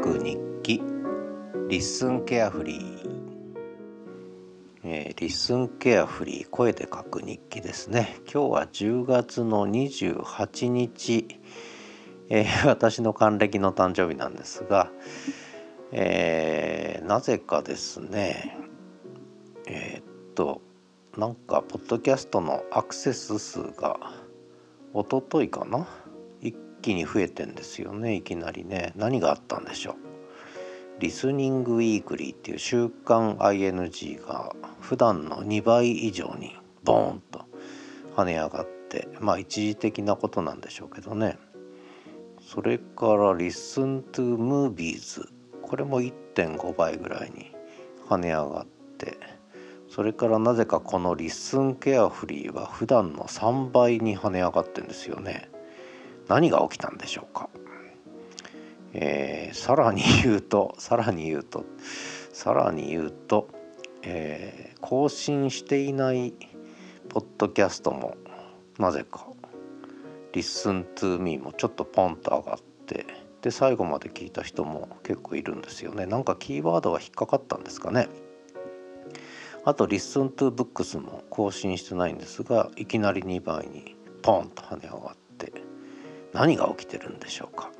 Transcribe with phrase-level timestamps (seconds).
[0.00, 0.82] く日記。
[1.68, 3.56] LISTEN carefree、
[4.84, 8.20] えー、 LISTEN carefree 声で書く日記ですね。
[8.32, 11.26] 今日は10月の28日、
[12.28, 14.92] えー、 私の還暦の誕生日なんですが、
[15.90, 18.56] えー、なぜかですね。
[19.66, 20.62] えー、っと
[21.16, 23.98] なんかポッドキャストのアクセス数が
[24.92, 25.88] おとといかな？
[26.86, 28.92] 気に増えてんですよねいきなりね。
[28.94, 31.00] 何があったんでしょう。
[31.00, 37.40] リスニングウィークリーっていう週刊 ING が普段の2倍以上にボーンと
[38.14, 41.38] 跳ね上がってまあ一時的なことなんでしょうけどね。
[42.40, 45.28] それから Listen to Movies
[45.62, 47.50] これも1.5倍ぐらいに
[48.08, 49.18] 跳ね上がって
[49.88, 55.50] それからなぜかこのリッスンケアフリーは普段の3倍に跳ね上がってんですよね。
[56.28, 57.48] 何が起きたんでしょうか？
[58.92, 61.64] えー、さらに言うとさらに言うと
[62.32, 63.48] さらに言うと、
[64.02, 66.32] えー、更新していない
[67.08, 68.16] ポッドキャストも
[68.78, 69.26] なぜか
[70.32, 73.06] 「Listen to Me」もちょっとポンと上がって
[73.42, 76.06] で最後まで聞いた人も結構いるんですよね。
[76.06, 78.08] なんかキーワードが引っかかったんですかね？
[79.64, 85.25] あと「Listen to Books」も更新してないんですがいきなり2倍にポンと跳ね上がって
[86.36, 87.70] 何が起きてるんでしょうか？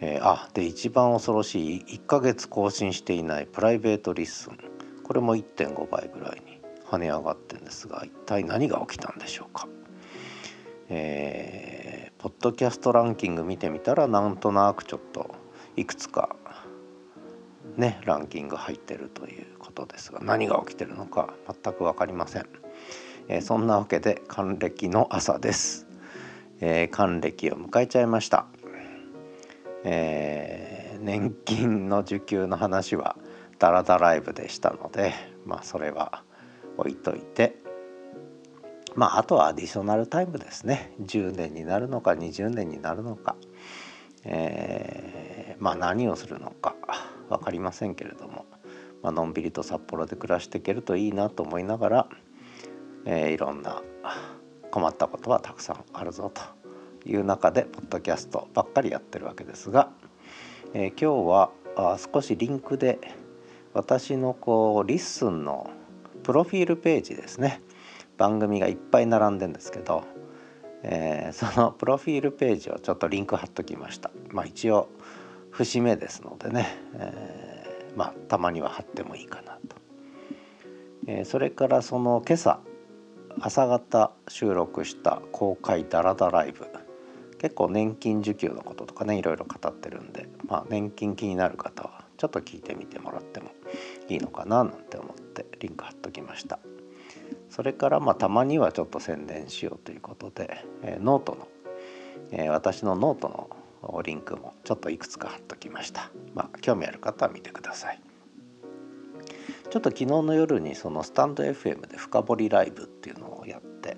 [0.00, 4.58] えー、あで一番恐ろしい1ヶ月更新していないプライベートリッスン。
[5.02, 9.68] これも1.5倍ぐらいに跳ね上がってるんですが一体何が起きたんでしょうか、
[10.88, 15.34] えー、ポッドキャストランキング見てみたらなんとなくちょっと
[15.76, 16.34] いくつか
[17.76, 22.46] ねランキング入ってるということですが何が起きてるのか全く分かりません、
[23.28, 25.85] えー、そんなわけで還暦の朝です、
[26.60, 28.46] え、還暦を迎えちゃいました。
[29.84, 33.16] えー、年金の受給の話は
[33.58, 35.14] ダラダライブでしたので
[35.44, 36.24] まあそれは
[36.76, 37.56] 置いといて。
[38.96, 40.92] まああとはアディショナルタイムですね。
[41.02, 43.36] 10年になるのか20年になるのか、
[44.24, 46.74] えー、まあ何をするのか
[47.28, 48.46] 分かりませんけれども、
[49.02, 52.08] まあのんびりと札幌で暮らしていけるといいなと思いながら、
[53.04, 53.82] えー、いろんな
[54.76, 56.42] 困ったことはたくさんあるぞと
[57.08, 59.88] いう中でポッドキャストばっかりやってるわけですが、
[60.74, 62.98] えー、今日はあ少しリンクで
[63.72, 65.70] 私のこうリッスンの
[66.24, 67.62] プロフィールページですね。
[68.18, 70.04] 番組がいっぱい並んでんですけど、
[70.82, 74.10] えー、そのプロフィールページをちょっとリンク貼っときました。
[74.28, 74.90] まあ一応
[75.52, 76.66] 節目ですのでね、
[76.96, 79.76] えー、まあたまには貼ってもいいかなと、
[81.06, 82.60] えー、それからその今朝
[83.40, 86.66] 朝方収録した公開ダラダライブ。
[87.38, 93.50] 結構年金受給のこととかねいろいろ語ってるんで、まあ、年金気になる方はちょっと聞いてみてもらっても
[94.08, 96.58] いいのかななんて思ってリンク貼っときました。
[97.50, 101.48] それからまあたまにはちょっと宣伝しようということで、えー、ノートの、
[102.32, 103.28] えー、私のノート
[103.82, 106.10] のリンクもちょっといくつか貼っときました。
[106.34, 108.00] まあ興味ある方は見てください。
[109.70, 113.96] ちょっと昨日の夜にそのスタンド FM で深掘りライブっていうのをやって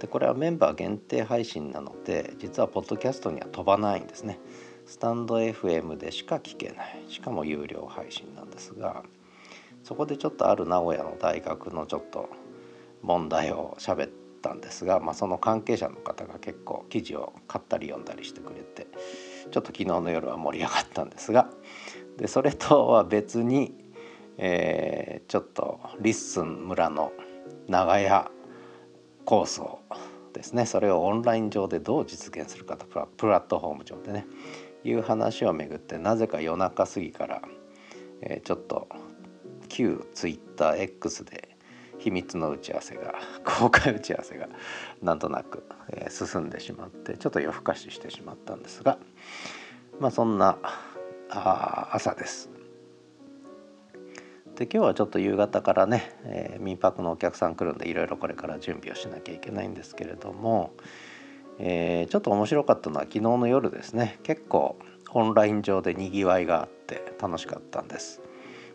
[0.00, 4.38] でこれはメンバー限定配信なので実はポッドキャストには飛ばないんですね。
[4.86, 7.04] スタンド FM でしか聞けない。
[7.08, 9.02] しかも有料配信なんですが
[9.82, 12.28] そこでちょっとある名古屋の大学のちょっと
[13.02, 14.10] 問題を喋っ
[14.42, 18.88] たんですが、まあ、その関係者の方が結構記事を買ったり読んだりしてくれて
[19.50, 21.50] ちょっと昨日の夜は盛り上がったんですが
[22.16, 23.74] でそれとは別に、
[24.38, 27.12] えー、ちょっとリッスン村の
[27.68, 28.30] 長屋
[29.24, 29.80] 構想
[30.32, 32.86] ですねそれをオンライン上でどう実現するかと
[33.16, 34.26] プラットフォーム上でね
[34.84, 37.42] いう話をめぐってなぜか夜中過ぎから、
[38.20, 38.88] えー、ちょっと
[39.68, 41.56] 旧 TwitterX で
[41.98, 43.14] 秘密の打ち合わせが
[43.44, 44.48] 公開打ち合わせが
[45.02, 48.98] なんとなく、えー、進んでしまってちょっと夜更かししてしまったんですが
[49.98, 50.58] まあそんな
[51.30, 52.55] あ朝です。
[54.56, 60.72] で今日はちょっと夕方からね、えー、民泊のお客さん来るんでいろいろこれから準備をしなきゃいけないんですけれども、
[61.58, 64.78] えー、ちょっと面白かったのは昨日の夜ですね結構
[65.12, 68.20] オンライン上でにぎわいがあって楽しかったんです。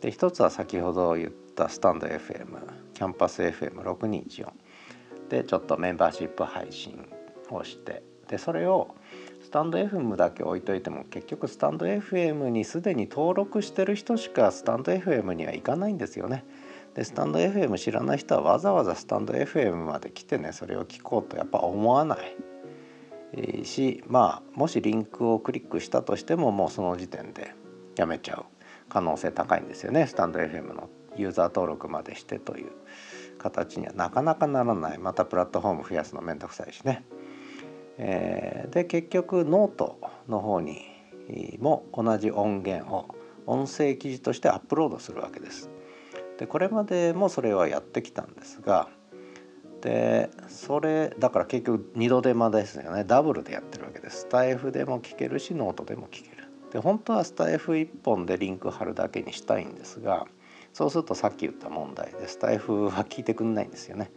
[0.00, 2.46] で一つは先ほど言ったスタンド FM
[2.92, 4.48] キャンパス FM6214
[5.28, 7.08] でちょっとメンバーシップ配信
[7.50, 8.94] をしてでそれを
[9.54, 16.44] タンド FM だけ置いといても結局スタンド FM にすでに登録してる人しかスタンド FM には行かないんですよね。
[16.94, 27.54] でスタンド FM 知らない人はわざわざスタンド FM まで来てねそれを聞こうとやっぱ思わない、しまあもしリンクをクリックしたとしてももうその時点で
[27.94, 28.46] やめちゃう
[28.88, 32.72] 可能性高いんですよねスタンド FM のユーザー登録までしてという
[33.38, 37.04] 形にはなかなかならないまたプラットフォーム増やすのめんどくさいしね。
[37.98, 40.82] えー、で結局ノートの方に
[41.60, 43.14] も同じ音源を
[43.46, 45.70] 音声記事としてアップロードするわけです。
[46.38, 48.88] でこれまでもそれはやってきたんですが
[49.82, 54.22] でそれだから結局2度手間ですよねダブルでやってるわけです。
[54.22, 56.48] スタイフでも聞けるしノートでも聞ける。
[56.72, 60.26] で本当はスタイフ1本でリンク貼るだけにしたいんですが
[60.72, 64.10] そうするとさっき言った問題でスタイフは聞いてくんないんですよね。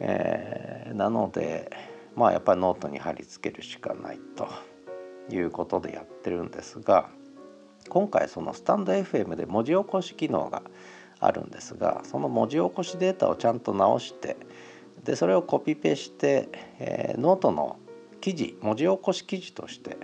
[0.00, 1.70] えー、なので
[2.18, 4.48] まあやっぱりノートに貼り付けるしかないと
[5.30, 7.08] いうことでやってるんですが
[7.88, 10.62] 今回そのスタンド FM で文字起こし機能が
[11.20, 14.36] あるんですがその文字起こしデータをちゃんと直して
[15.04, 16.48] でそれをコピペして、
[16.80, 17.78] えー、ノートの
[18.20, 19.96] 記事文字起こし記事として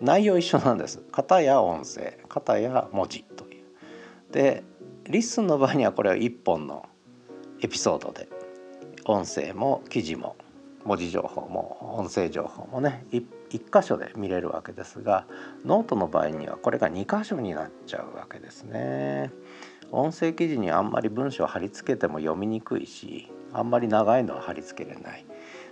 [0.00, 1.00] 内容一緒なんです。
[1.12, 4.32] 片や音声片や文字という。
[4.32, 4.64] で
[5.04, 6.88] リッスンの場合にはこれは1本の
[7.60, 8.28] エピソードで
[9.04, 10.34] 音声も記事も
[10.84, 15.26] 文字情報も音声情報もね 1, 箇所で見れるわけですが
[15.64, 19.30] ノートの場合にはこれが2箇所になっちゃうわけですね。
[19.90, 25.26] 音声記事にあんまり文章を貼り付けても読みにくいしあんまり長いのは貼り付けれない。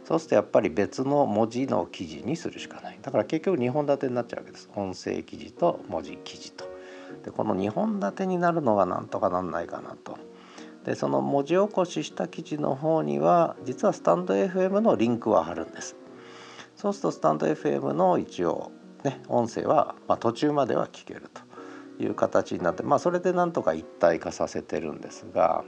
[0.04, 2.98] そうするとやっぱり別の文字の記事にするしかない。
[3.00, 4.70] だから結局2本立てになっちゃうわけです。
[4.74, 6.64] 音声記事と文字記事と。
[7.24, 10.18] でこの2本立てになるのがなんとかなんないかなと。
[10.84, 15.96] でその文字起こしした記事の方には実はスタンド FM のリンクは貼るんです。
[16.76, 18.72] そうするとスタンド FM の一応
[19.04, 21.30] ね音声は、まあ、途中までは聞ける
[21.98, 25.64] という形になってまあそれでなんとか一体化させてるんですが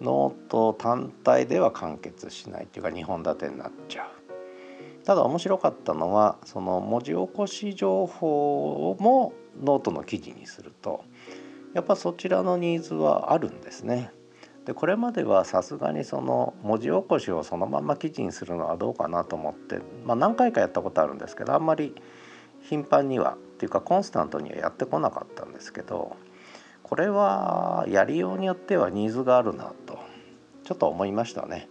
[0.00, 4.20] ノート単体では完結しないっていうか2本立てになっちゃう。
[5.04, 9.32] ただ面白かったのはその文字起こし情報も
[9.62, 11.04] ノートの記事にすると
[11.74, 14.12] やっぱそちらのニーズはあるんですね。
[14.70, 21.92] でこれまではさすがにその文字起こしをそのまま記事にするのはどうかなと思って、まあ、何回かやったことあるんですけどあんまり
[22.62, 26.16] 頻繁にはっていうかコンスタントにはやってこなかったんですけど
[26.84, 29.98] これはやりようによってはニーズがあるなと
[30.62, 31.68] ちょっと思いましたね。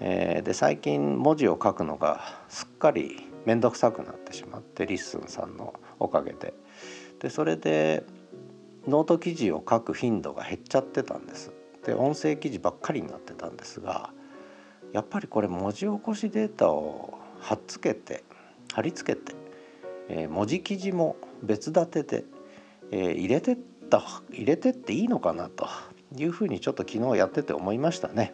[0.00, 6.54] えー、で最近文字を書くのがすっかり面倒くさくなってしまって LISTEN さんのおかげで
[7.18, 8.02] でそれで
[8.88, 11.52] ノート記事を書く頻度が減っちゃってたんです。
[11.84, 14.10] で音声記事ばっかりになってたんですが
[14.92, 18.24] やっぱりこれ文字起こしデータを貼っつけて
[18.72, 19.34] 貼り付けて、
[20.08, 22.24] えー、文字記事も別立てで、
[22.90, 23.58] えー、入れてっ
[23.90, 25.68] た入れてっていいのかなと
[26.16, 28.32] いうふうにちょっと昨日やってて思いましたね。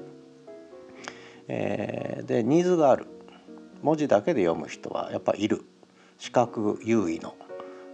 [1.49, 3.07] えー、でニーズがある
[3.83, 5.65] 文字だけで読む人はやっぱいる
[6.19, 7.35] 視覚優位の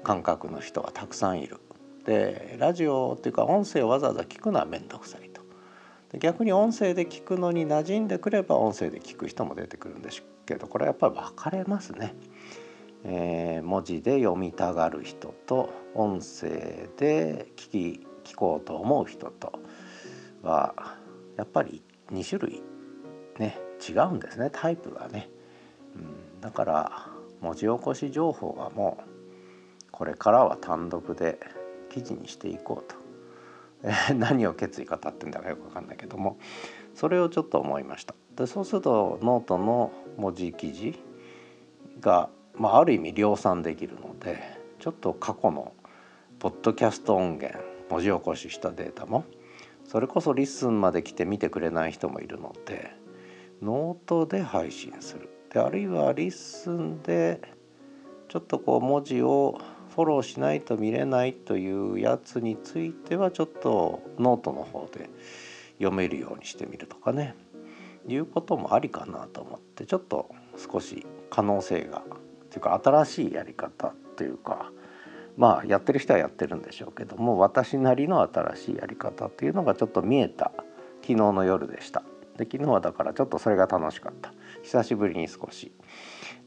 [0.02, 1.58] 感覚の人はたくさんいる。
[2.04, 5.26] でラジオっていうか音声をわざわざ聞くのは面倒くさい
[6.14, 12.14] 逆に音声で聞くのに馴染んでくれば音声で聞く人も出てくるんですけどこれはやっぱり分かれますね。
[13.04, 19.60] えー、文字で読みたがる人と音声で聞き聞こうと思う人と
[20.42, 20.96] は
[21.36, 22.62] やっぱり2種類
[23.38, 23.58] ね
[23.88, 25.28] 違うんですねタイプがね。
[25.94, 27.06] うん、だから
[27.40, 31.38] 文字起こし情報はもうこれからは単独で
[31.90, 32.96] 記事にしていこうと、
[34.14, 36.38] 何を決意語ってんだかよく分かんないけども
[36.94, 38.14] それをちょっと思いました。
[38.34, 40.98] でそうするとノートの文字記事
[42.00, 44.38] が、まあ、ある意味量産できるので
[44.78, 45.72] ちょっと過去の
[46.38, 49.24] ポッドキャスト音源文字起こししたデータも
[49.84, 52.90] それこそ LISTEN まで来て見てくれない人もいるので
[53.62, 57.40] ノートで配信するであるいは LISTEN で
[58.28, 59.58] ちょっとこう文字を
[59.96, 65.08] フォローしないと見れないというやつについてはちょっとノートの方で
[65.78, 67.34] 読めるようにしてみるとかね
[68.06, 72.02] いうこともありかなと思ってちょっと少し可能性がっ
[72.50, 74.70] ていうか新しいやり方っていうか
[75.38, 80.52] まあやってる人はやってるんでしょうけども私なりの新しいやり方っていうのがちょっと見えた
[81.00, 82.02] 昨日の夜でした。
[82.36, 85.72] で昨日はだからちょっとそれが楽しかった久しぶりに少し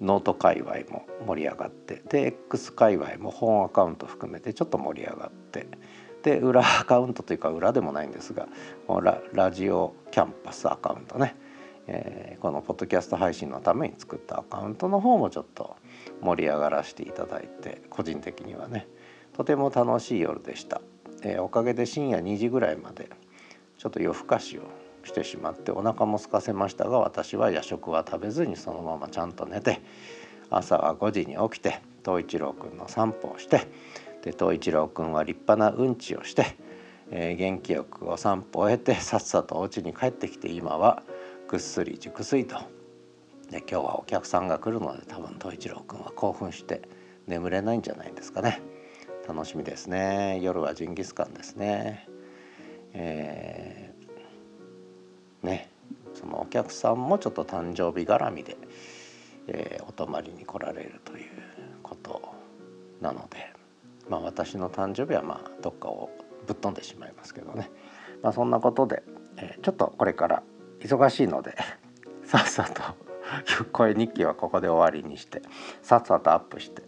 [0.01, 5.67] ノート界隈も盛り上がってで X 界隈も本アカウント含めてちょっと盛り上がって
[6.23, 8.47] で裏アカウントというか裏でもないんですが
[8.87, 11.35] ララジオキャンパスアカウントね、
[11.87, 15.77] えー、このポッドキャスト配信のために作ったアカウントの方もちょっと
[16.21, 18.87] 盛り上がらせていただいて個人的にはね。
[19.39, 20.81] とても楽しい夜でした、
[21.23, 23.09] えー、おかげで深夜2時ぐらいまで
[23.77, 24.63] ちょっと夜更かしを
[25.09, 29.81] 来てしまってお腹も空かせましたが私は夜食は食べずにそのままちゃんと寝て
[30.51, 33.67] 朝は5時に起きて藤一郎くんの散歩をして
[34.23, 36.55] で藤一郎くんは立派なうんちをして、
[37.09, 41.01] えー、元気よくお散歩を終えてさっさとお家に帰ってきて今は
[41.47, 42.57] ぐっすり熟睡と。
[43.49, 46.83] で今日はお客さんが来るので多分藤一郎くんは興奮して
[47.25, 48.61] 眠れないんじゃないですかね。
[49.27, 50.39] 楽しみですね。
[50.43, 52.07] 夜はジンギスカンですね。
[52.93, 53.48] えー、
[56.49, 58.57] 客さんもちょっと誕生日絡みで、
[59.47, 61.29] えー、お泊まりに来られるという
[61.81, 62.33] こと
[63.01, 63.53] なので
[64.09, 66.09] まあ私の誕生日はまあどっかを
[66.47, 67.69] ぶっ飛んでしまいますけどね
[68.21, 69.03] まあそんなことで、
[69.37, 70.43] えー、ちょっとこれから
[70.79, 71.55] 忙しいので
[72.25, 72.81] さっさと
[73.71, 75.41] 声日記はここで終わりにして
[75.83, 76.83] さっさとアップして、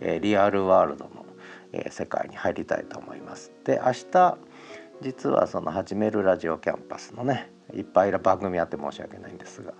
[0.00, 1.26] えー、リアルワールドの、
[1.72, 3.52] え、世界に入りたいと思います。
[3.64, 4.38] で明日
[5.02, 9.72] 実はその「始めるラジオキャンパス」のねいっぱい番組あって申し訳ないんですが、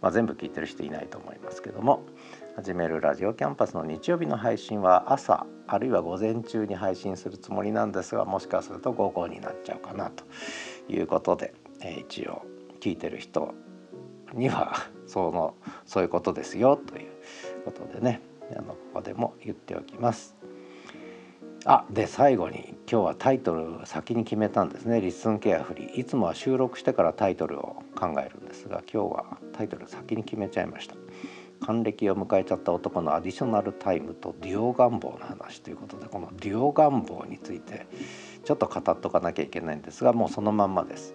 [0.00, 2.02] まあ、全部聞いてる人いないと思いますけども
[2.56, 10.24] 「始めるラジオキャンパス」の日曜日の配信は朝あるいは午前中に配信するつもりなんですがもしかすると午後になっちゃうかなと
[10.88, 12.42] いうことで、え、一応
[12.80, 13.54] 聞いてる人
[14.32, 14.74] には
[15.06, 15.54] その
[15.86, 17.10] そういうことですよという
[17.64, 18.20] ことでね
[18.52, 20.43] あのここでも言っておきます。
[21.66, 30.94] あで最後に今日はタイトル先に決めたんですね「リスンケアフリー」いつもは収録してからタイトルを考えるんですが今日はタイトル先に決めちゃいました。
[31.60, 37.86] 還暦を迎えちゃった男のアディショナルタイムとデュオ願望の話ということでこのデュオ願望について
[38.44, 41.14] ちょっと語っとかなきゃいけないんですがもうそのまんまです。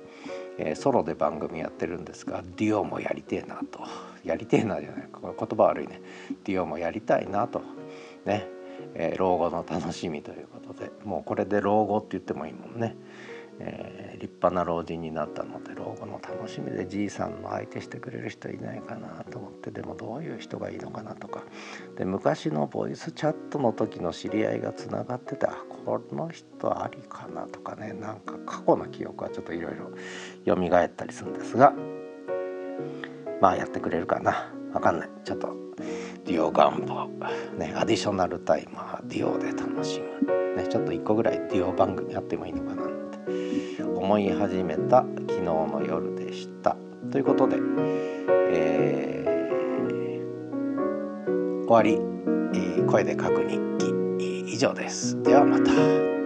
[0.57, 3.81] えー、ソロで番組やってるんですがデュオもやりてえなと。
[4.23, 5.09] やりてえなじゃない。
[5.13, 6.01] 言葉悪いね。
[6.45, 7.61] デュオもやりたいなと。
[8.25, 8.47] ね、
[8.95, 12.95] えー、老後の楽しみということでもうこれで老後って言ってもいいもんね。
[13.61, 21.43] えー、立派な老人になったので老後の楽しみでじいさんの相手してくれる人いないかなと思ってでもどういう人がいいのかなとか。
[21.97, 25.55] で昔のボイスチャットの時の知り合いがつながっててあ
[25.85, 27.93] この人ありかなとかね。
[27.93, 29.91] なんか過去の記憶はちょっといろいろ
[30.45, 31.73] 蘇ったりするんですが。
[33.41, 34.53] まあやってくれるかな。
[34.73, 35.09] わかんない。
[35.23, 35.53] ちょっと
[36.29, 37.07] ディオ願望
[37.57, 46.77] ねアディショナルタイマーディオで楽しむ、ね、ちょっと1個ぐらいデュオ番組あってもいいのかなって思い始めた昨日の夜でした。
[47.11, 47.57] ということで、
[48.51, 55.19] えー、終わり、えー、声で書く日記以上です。
[55.23, 56.18] ではまた。